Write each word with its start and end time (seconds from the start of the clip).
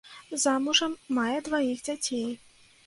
Замужам, 0.43 0.95
мае 1.19 1.37
дваіх 1.51 1.87
дзяцей. 1.91 2.29